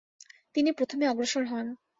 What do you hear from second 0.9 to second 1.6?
অগ্রসর